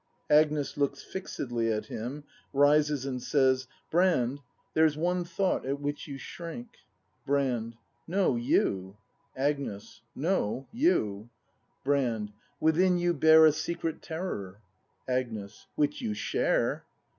[0.31, 0.77] Agnes.
[0.77, 4.39] [Looks fixedly at him, rises and says:] Brand,
[4.73, 6.77] there's one thought at which you shrink.
[7.23, 7.75] Brand.
[8.07, 8.97] No, you!
[9.37, 10.01] Agnes.
[10.15, 11.29] No, you!
[11.29, 12.33] ACT III] BRAND 105 Brand.
[12.59, 14.59] Within you bear A secret terror.
[15.07, 15.67] Agnes.
[15.75, 16.83] Which you share!